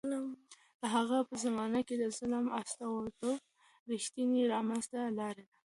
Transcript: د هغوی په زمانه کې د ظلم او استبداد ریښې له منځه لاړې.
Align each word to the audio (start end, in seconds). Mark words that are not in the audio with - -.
د 0.79 0.81
هغوی 0.95 1.21
په 1.29 1.35
زمانه 1.45 1.79
کې 1.87 1.95
د 1.97 2.03
ظلم 2.17 2.45
او 2.55 2.59
استبداد 2.67 3.39
ریښې 3.89 4.23
له 4.51 4.57
منځه 4.67 4.99
لاړې. 5.19 5.45